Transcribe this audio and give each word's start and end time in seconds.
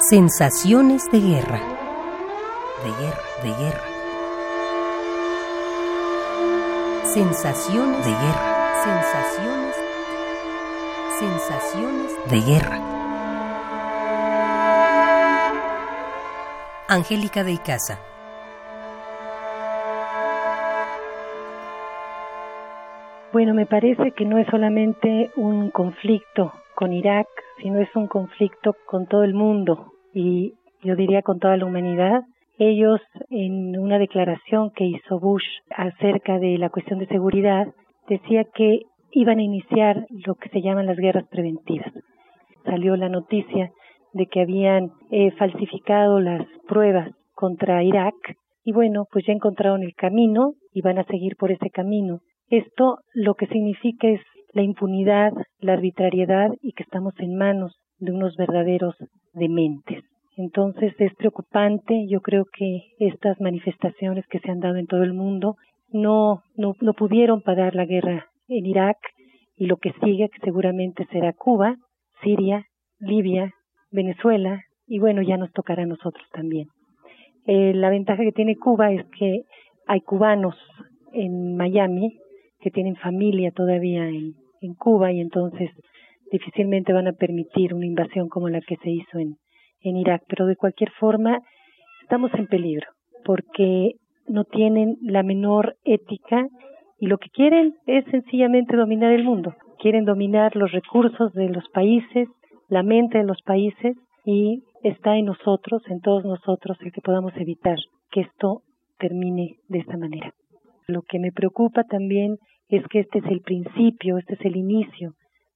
Sensaciones 0.00 1.10
de 1.10 1.18
guerra. 1.18 1.58
De 2.84 2.90
guerra, 3.02 3.22
de 3.42 3.48
guerra. 3.48 3.84
Sensaciones 7.02 8.06
de 8.06 8.12
guerra. 8.12 8.74
Sensaciones. 8.84 9.76
Sensaciones 11.18 12.30
de 12.30 12.40
guerra. 12.40 12.78
Angélica 16.86 17.42
de 17.42 17.52
Icaza. 17.54 17.98
Bueno, 23.32 23.52
me 23.52 23.66
parece 23.66 24.12
que 24.12 24.24
no 24.24 24.38
es 24.38 24.46
solamente 24.46 25.32
un 25.34 25.70
conflicto 25.70 26.52
con 26.74 26.92
Irak, 26.92 27.26
sino 27.60 27.80
es 27.80 27.94
un 27.96 28.06
conflicto 28.06 28.76
con 28.86 29.06
todo 29.06 29.24
el 29.24 29.34
mundo 29.34 29.92
y 30.18 30.54
yo 30.82 30.96
diría 30.96 31.22
con 31.22 31.38
toda 31.38 31.56
la 31.56 31.64
humanidad. 31.64 32.24
Ellos, 32.58 33.00
en 33.30 33.78
una 33.78 34.00
declaración 34.00 34.72
que 34.74 34.84
hizo 34.84 35.20
Bush 35.20 35.46
acerca 35.70 36.40
de 36.40 36.58
la 36.58 36.70
cuestión 36.70 36.98
de 36.98 37.06
seguridad, 37.06 37.68
decía 38.08 38.42
que 38.52 38.80
iban 39.12 39.38
a 39.38 39.42
iniciar 39.42 40.06
lo 40.10 40.34
que 40.34 40.48
se 40.48 40.60
llaman 40.60 40.86
las 40.86 40.96
guerras 40.96 41.28
preventivas. 41.28 41.92
Salió 42.64 42.96
la 42.96 43.08
noticia 43.08 43.70
de 44.12 44.26
que 44.26 44.40
habían 44.40 44.90
eh, 45.12 45.30
falsificado 45.38 46.18
las 46.20 46.44
pruebas 46.66 47.12
contra 47.34 47.84
Irak 47.84 48.16
y 48.64 48.72
bueno, 48.72 49.06
pues 49.12 49.24
ya 49.24 49.32
encontraron 49.32 49.84
el 49.84 49.94
camino 49.94 50.54
y 50.74 50.82
van 50.82 50.98
a 50.98 51.04
seguir 51.04 51.36
por 51.36 51.52
ese 51.52 51.70
camino. 51.70 52.22
Esto 52.50 52.98
lo 53.14 53.34
que 53.34 53.46
significa 53.46 54.08
es 54.08 54.20
la 54.52 54.62
impunidad, 54.62 55.32
la 55.60 55.74
arbitrariedad 55.74 56.50
y 56.60 56.72
que 56.72 56.82
estamos 56.82 57.14
en 57.18 57.36
manos 57.36 57.78
de 57.98 58.12
unos 58.12 58.34
verdaderos 58.36 58.96
dementes. 59.32 60.07
Entonces 60.38 60.94
es 61.00 61.12
preocupante, 61.16 62.06
yo 62.08 62.20
creo 62.20 62.44
que 62.56 62.92
estas 63.00 63.40
manifestaciones 63.40 64.24
que 64.28 64.38
se 64.38 64.52
han 64.52 64.60
dado 64.60 64.76
en 64.76 64.86
todo 64.86 65.02
el 65.02 65.12
mundo 65.12 65.56
no, 65.90 66.44
no, 66.54 66.76
no 66.80 66.92
pudieron 66.94 67.42
parar 67.42 67.74
la 67.74 67.86
guerra 67.86 68.26
en 68.46 68.64
Irak 68.64 68.98
y 69.56 69.66
lo 69.66 69.78
que 69.78 69.92
sigue 70.00 70.28
que 70.28 70.38
seguramente 70.44 71.08
será 71.10 71.32
Cuba, 71.32 71.74
Siria, 72.22 72.66
Libia, 73.00 73.52
Venezuela 73.90 74.62
y 74.86 75.00
bueno, 75.00 75.22
ya 75.22 75.36
nos 75.36 75.50
tocará 75.50 75.82
a 75.82 75.86
nosotros 75.86 76.24
también. 76.32 76.68
Eh, 77.46 77.74
la 77.74 77.90
ventaja 77.90 78.22
que 78.22 78.30
tiene 78.30 78.54
Cuba 78.54 78.92
es 78.92 79.04
que 79.18 79.42
hay 79.88 80.02
cubanos 80.02 80.54
en 81.14 81.56
Miami 81.56 82.16
que 82.60 82.70
tienen 82.70 82.94
familia 82.94 83.50
todavía 83.50 84.08
en, 84.08 84.34
en 84.60 84.74
Cuba 84.74 85.10
y 85.10 85.18
entonces 85.20 85.68
difícilmente 86.30 86.92
van 86.92 87.08
a 87.08 87.12
permitir 87.12 87.74
una 87.74 87.86
invasión 87.86 88.28
como 88.28 88.48
la 88.48 88.60
que 88.60 88.76
se 88.76 88.90
hizo 88.90 89.18
en, 89.18 89.34
en 89.82 89.96
Irak. 89.96 90.22
Pero 90.28 90.46
de 90.46 90.56
cualquier 90.56 90.90
forma, 90.92 91.40
estamos 92.02 92.32
en 92.34 92.46
peligro 92.46 92.88
porque 93.24 93.92
no 94.26 94.44
tienen 94.44 94.96
la 95.02 95.22
menor 95.22 95.76
ética 95.84 96.46
y 96.98 97.06
lo 97.06 97.18
que 97.18 97.30
quieren 97.30 97.74
es 97.86 98.04
sencillamente 98.10 98.76
dominar 98.76 99.12
el 99.12 99.24
mundo. 99.24 99.54
Quieren 99.78 100.04
dominar 100.04 100.56
los 100.56 100.72
recursos 100.72 101.32
de 101.32 101.48
los 101.48 101.68
países, 101.68 102.28
la 102.68 102.82
mente 102.82 103.18
de 103.18 103.24
los 103.24 103.40
países 103.42 103.96
y 104.24 104.62
está 104.82 105.16
en 105.16 105.26
nosotros, 105.26 105.82
en 105.88 106.00
todos 106.00 106.24
nosotros, 106.24 106.76
el 106.80 106.92
que 106.92 107.00
podamos 107.00 107.32
evitar 107.36 107.78
que 108.10 108.22
esto 108.22 108.62
termine 108.98 109.56
de 109.68 109.78
esta 109.78 109.96
manera. 109.96 110.32
Lo 110.86 111.02
que 111.02 111.18
me 111.18 111.32
preocupa 111.32 111.84
también 111.84 112.36
es 112.68 112.86
que 112.88 113.00
este 113.00 113.18
es 113.18 113.26
el 113.26 113.40
principio, 113.40 114.18
este 114.18 114.34
es 114.34 114.44
el 114.44 114.56
inicio. 114.56 115.12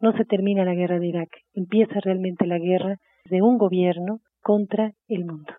No 0.00 0.12
se 0.16 0.24
termina 0.24 0.64
la 0.64 0.74
guerra 0.74 0.98
de 0.98 1.08
Irak, 1.08 1.30
empieza 1.54 1.98
realmente 2.00 2.46
la 2.46 2.58
guerra 2.58 2.96
de 3.28 3.40
un 3.40 3.56
gobierno 3.56 4.20
contra 4.42 4.92
el 5.08 5.24
mundo. 5.24 5.54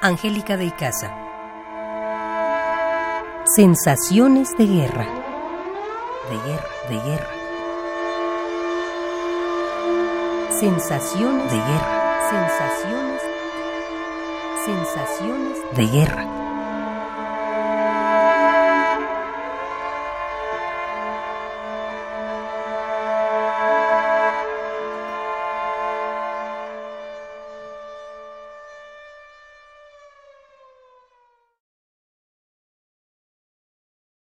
Angélica 0.00 0.56
de 0.56 0.66
Icaza. 0.66 1.12
Sensaciones 3.56 4.56
de 4.56 4.66
guerra. 4.66 5.06
De 6.30 6.36
guerra, 6.46 6.68
de 6.88 7.10
guerra. 7.10 7.30
Sensaciones 10.50 11.50
de 11.50 11.56
guerra. 11.56 12.30
Sensaciones. 12.30 13.22
Sensaciones 14.64 15.76
de 15.76 15.86
guerra. 15.86 16.45